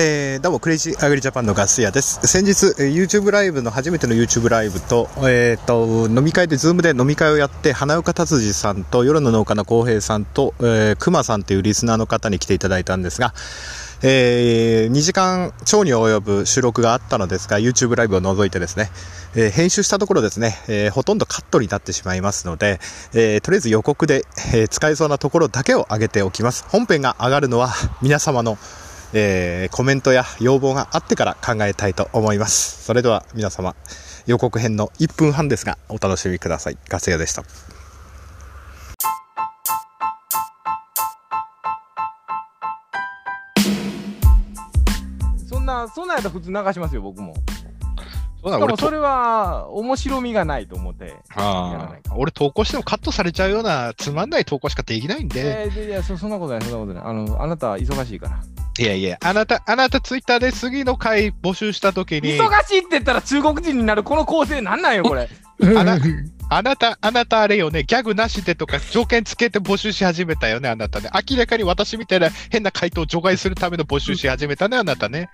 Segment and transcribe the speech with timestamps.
[0.00, 2.24] えー、どうも、クレイジーアグリジャパンのガスヤです。
[2.24, 13.34] 先日、YouTube ライブの、初めての YouTube ライブと、えー、と、飲み会で、ズームで飲み会をやって、花岡達治さんと、夜の農家の浩平さんと、えー、熊さんというリスナーの方に来ていただいたんですが、
[14.02, 18.92] えー、2時間超に及ぶ収録があったのですが、YouTube ライブを除いてですね、
[19.34, 22.78] えー編集したところですね、えーほとんどカットになってしまいますので、
[23.14, 24.24] えーとりあえず予告で、
[24.54, 26.64] え使えそうなところだけを上げておきます。
[26.68, 28.58] 本編が上がるのは皆様の、
[29.14, 32.84] えーコメントや要望があってから考えたいと思います。
[32.84, 33.74] それでは皆様、
[34.26, 36.78] 予告編の1分半ですが、お楽しみください。
[36.88, 37.42] ガセヤでした。
[45.48, 47.34] そんな、そんなんやったら普通流しますよ、僕も。
[48.42, 51.16] そうだ俺としかもそれは面白みがないと思って。
[52.14, 57.04] 俺投稿してもカットされちゃうようなつまんない投稿しかできないんで、えー、でいやそ、そんなことない、そんなことない。
[57.04, 58.40] あの、あなたは忙しいから。
[58.78, 65.28] いやいや、あなた、あなたツイッターで次の回募集したときに、忙しいって言ったら中国人になるこの構成なんなんよ、これ。
[65.76, 65.98] あな
[66.50, 71.10] あなた、あなたあれよね、ギャグなしでとか条件つけて募集し始めたよね、あなたね。
[71.28, 75.28] 明らかに私みたいな変な回答を除外するための募集し始めたね、あなたね。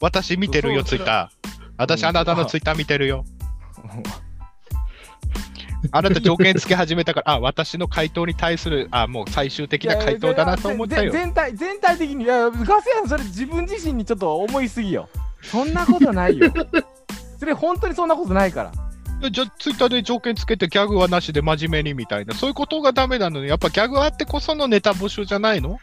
[0.00, 1.50] 私見てるよ、ツイッター。
[1.78, 3.24] 私、あなたのツイッター見てるよ。
[5.92, 11.12] あなた条件つけ始めたから、あ、私の回答に対する、あ、もう最終的な回答だなと思ったよ。
[11.12, 15.08] ぜ全体、全体的に、いや、ガス屋さん、それ自分自身にちょっと思いすぎよ。
[15.42, 16.52] そんなことないよ。
[17.38, 18.72] それ本当にそんなことないから。
[19.30, 25.78] じゃあ、ツイッターで条件つけてギャグはなしで真面目にみたいな、そういうことがダメなのに、やっぱギャグあってこそのネタ募集じゃないの？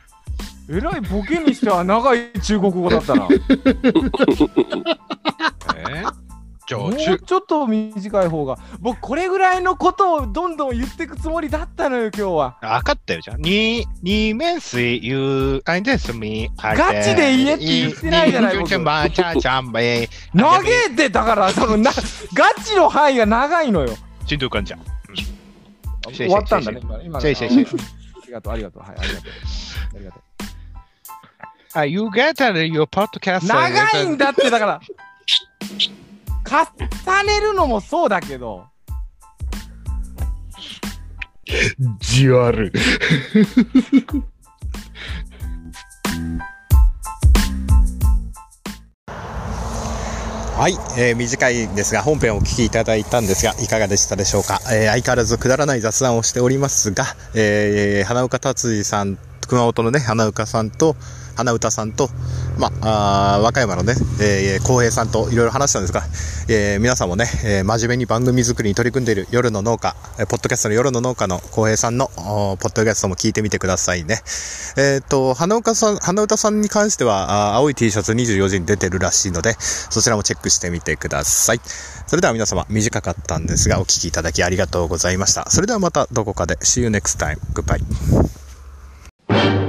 [0.69, 3.28] えらいボケにしては長い中国語だったな。
[5.90, 6.03] え？
[6.71, 8.57] じゃあ、もう中ちょっと短い方が。
[8.79, 12.57] 僕、これぐらいのことをどんどん言っていくつもりだったのよ、今日は。
[12.61, 13.37] 分かったよ、じゃあ。
[13.37, 16.49] に、二面水、ゆあいですみ。
[16.57, 20.07] ガチで言えって言ってないじゃない僕ちゃんばちゃんばえ。
[20.33, 23.97] 長えって、だから、そのな、ガチの範囲が長いのよ。
[24.25, 24.79] ちんどうかんちゃん。
[26.13, 27.01] 終わったんだね、今。
[27.03, 27.81] 今シェイシェイシェイ
[28.23, 28.83] ありがとう、ありがとう。
[28.83, 29.31] はい、ありがとう。
[29.95, 30.21] ありがとう。
[31.73, 32.35] あ、you get
[32.71, 33.45] your podcast.
[33.45, 34.81] 長いんだって、だから。
[36.51, 38.66] 重ねるのもそうだけど。
[42.00, 42.73] じわる。
[50.57, 59.17] はい、えー短いですが本編をお聞きいただいたんですがいかがでしたでしょうか、えー相変わらずくだらない雑談をしておりますが、えー花岡達治さん
[59.47, 60.95] 熊本のね花岡さんと
[61.35, 62.09] 花歌さんと、
[62.57, 66.01] まあ、あ和歌山のね、えー、浩平さんといろいろ話したんですが、
[66.49, 74.21] えー皆さんもね、えー真面目に番組作りに取り組んでいる夜の農家、えーポッドキャストの夜の農家の浩平さんのポッドキャストも聞いてみてくださいね。
[74.77, 81.61] えっ、と、花岡さん、花歌さんに関しては、あ青い T シャツ24時に出てるらしいので、そちらもチェックしてみてください。
[82.07, 85.49] それでは皆様、短かったんですが、お聞きいただきありがとうございました。
[85.49, 86.55] それではまたどこかで。
[86.57, 87.37] See you next time.
[87.53, 87.81] Goodbye.「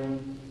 [0.00, 0.49] Amen.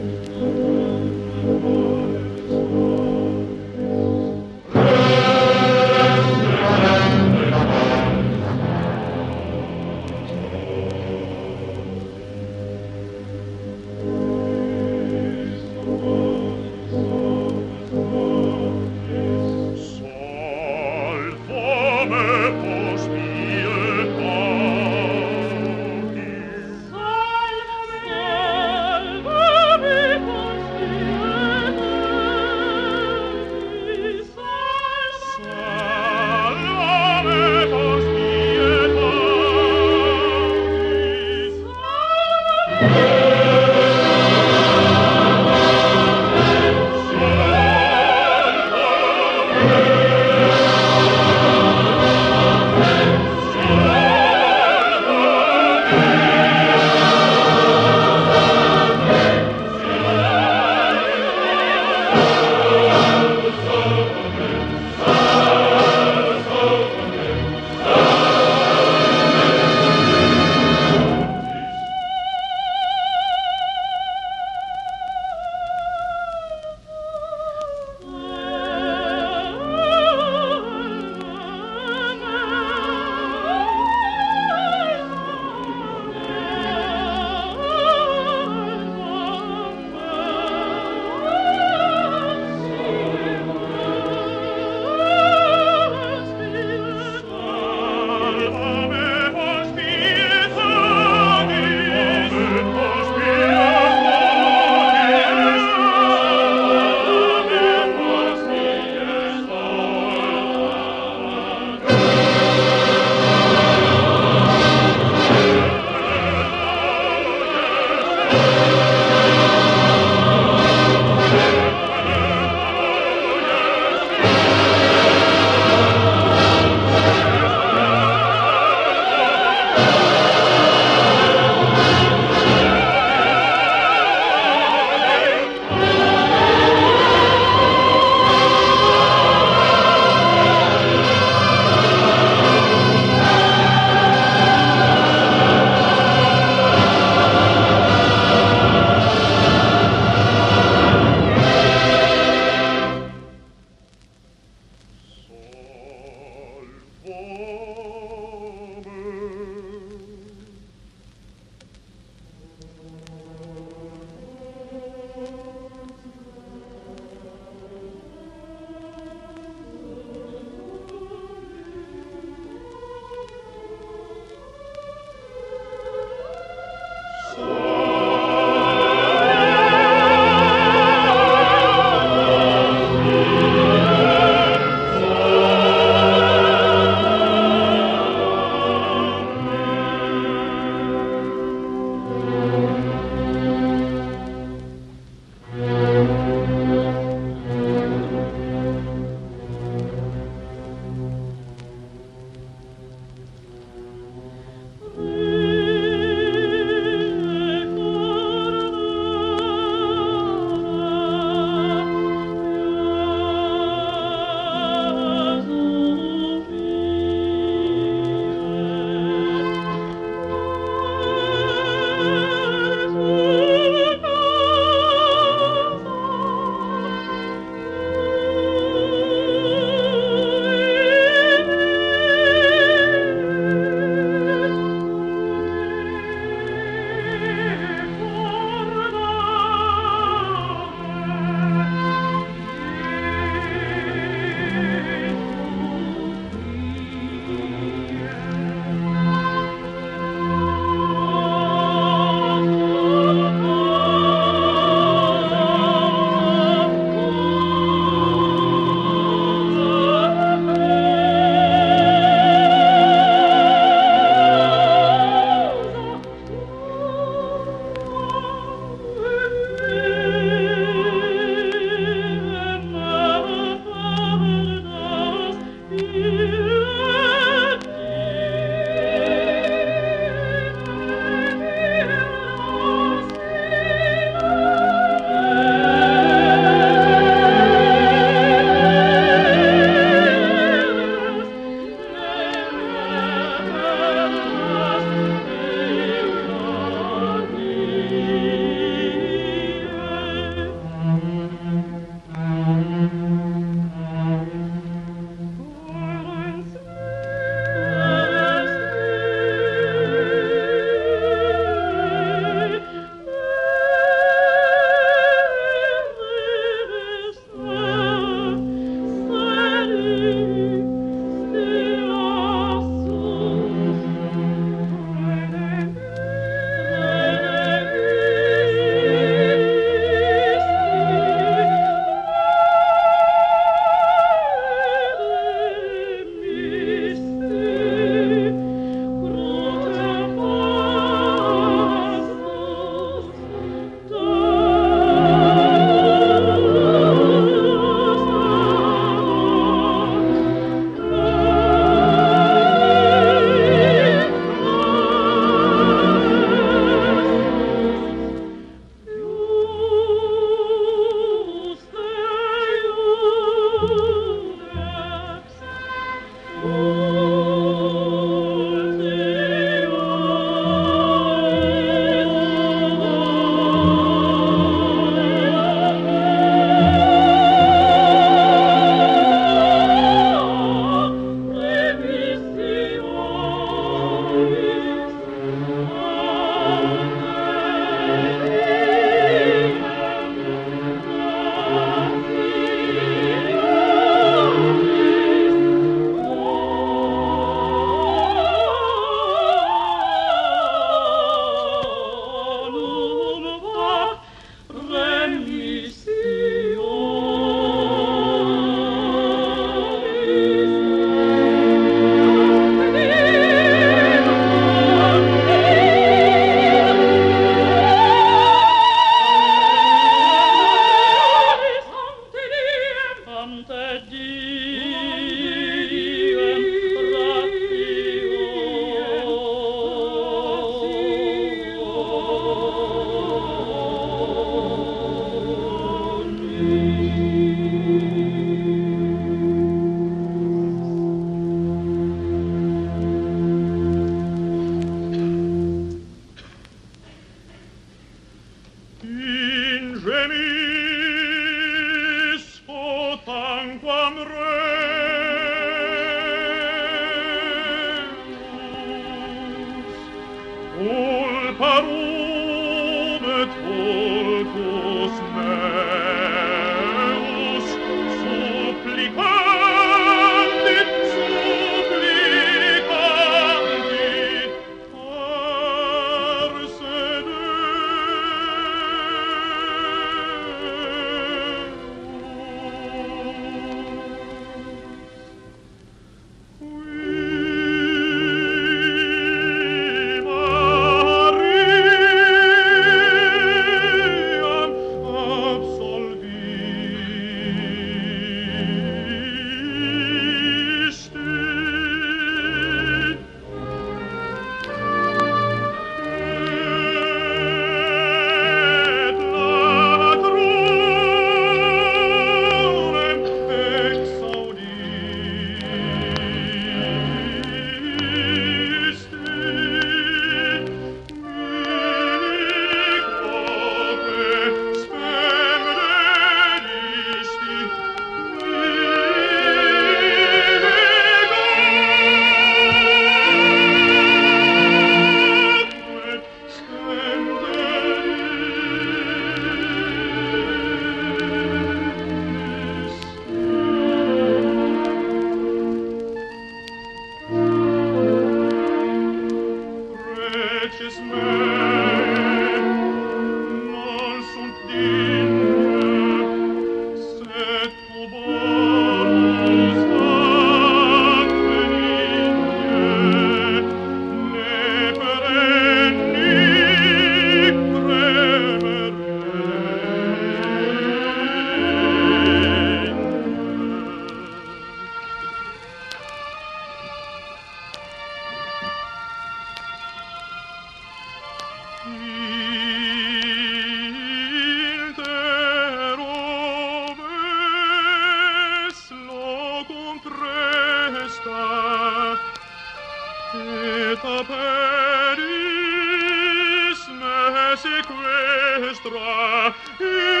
[598.69, 600.00] nostra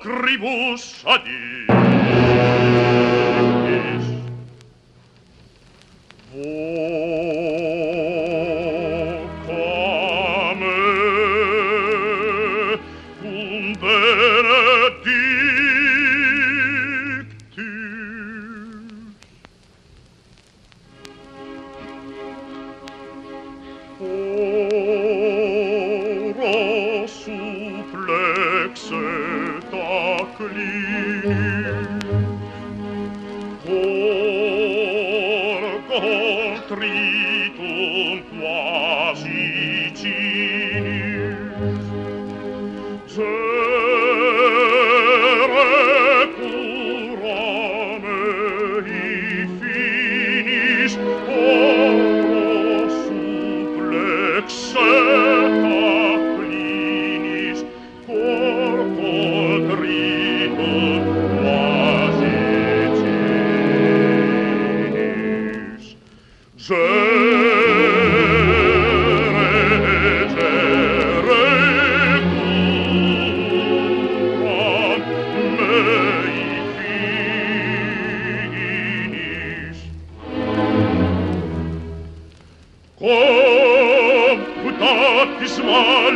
[0.00, 2.59] cribus adit.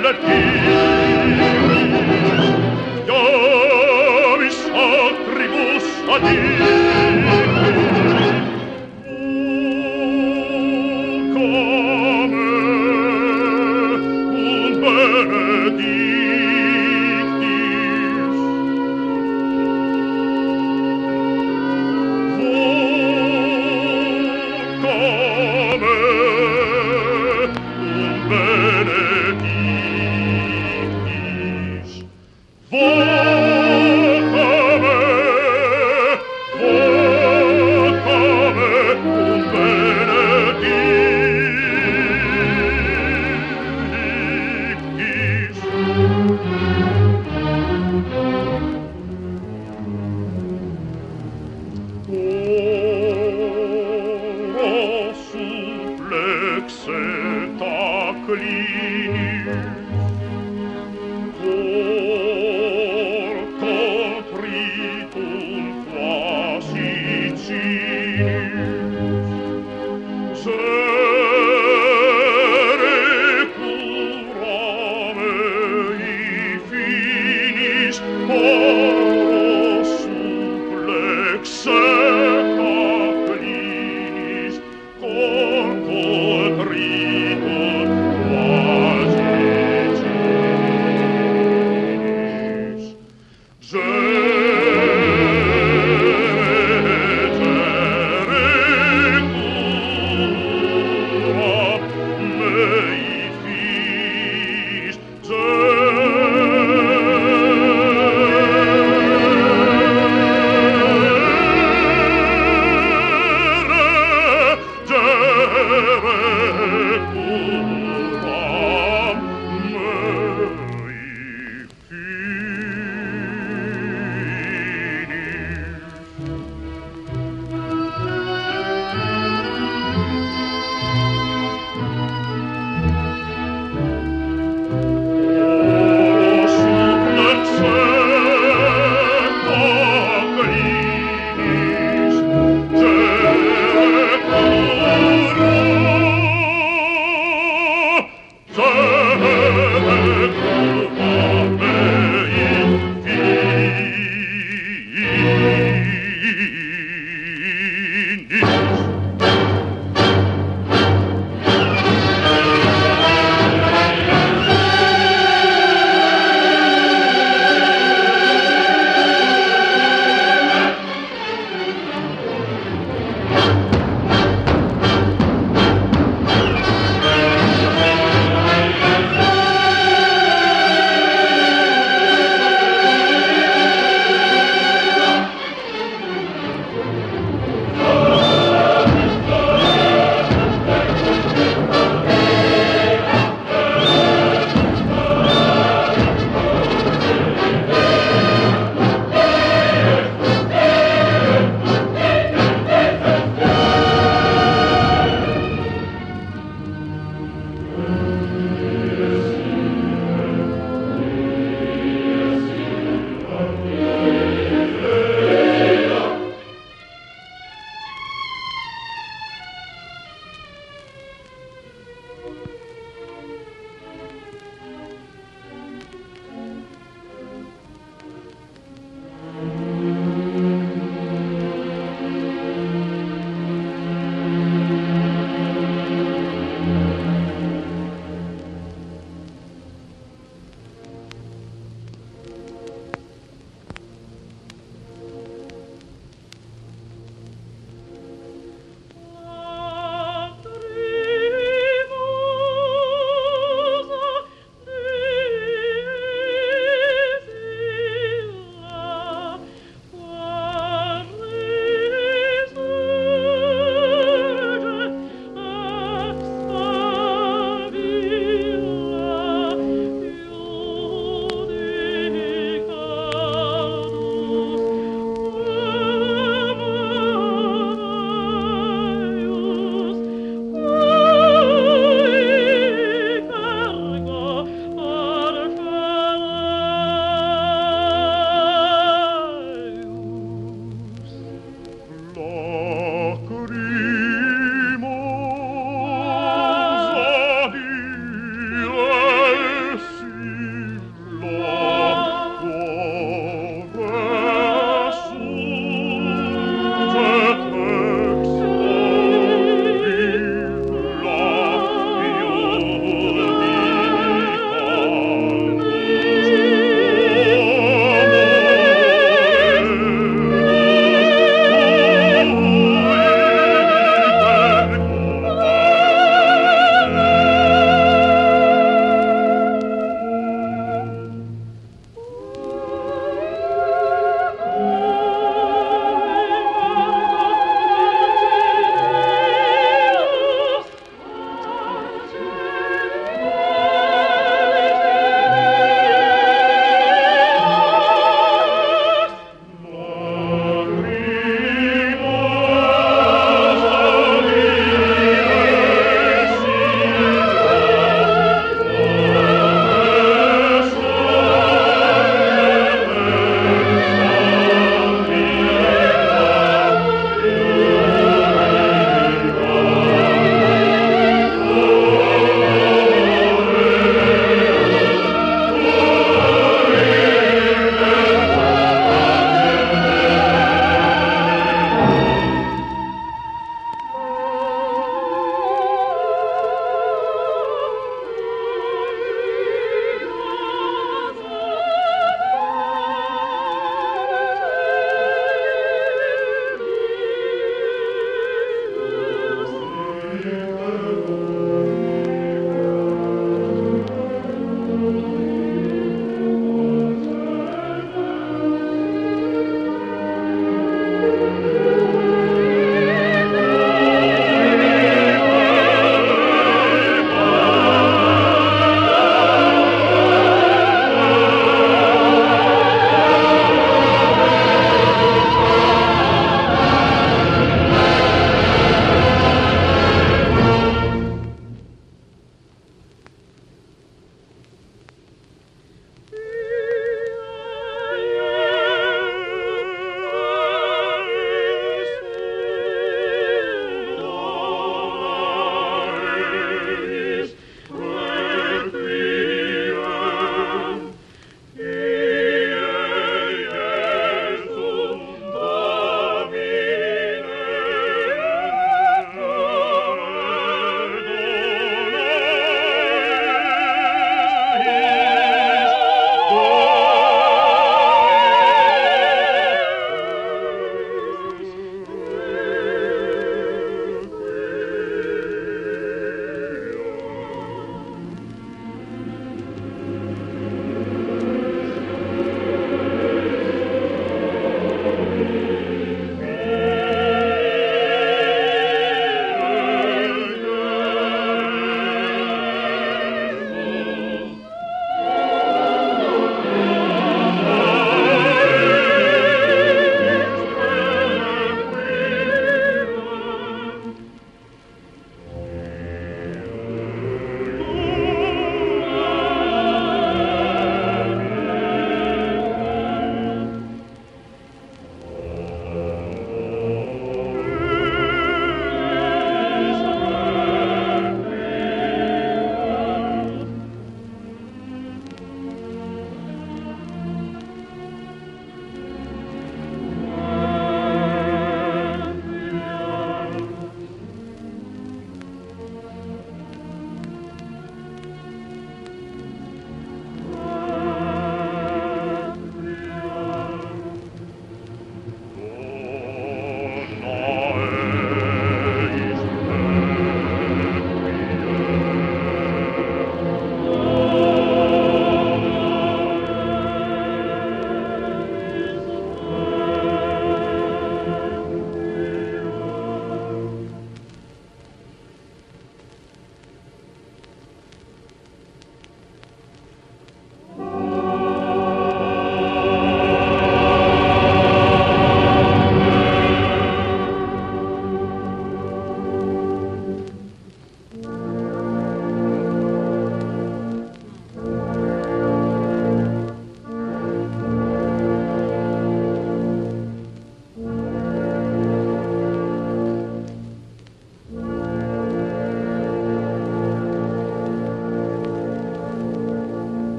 [0.00, 0.57] melody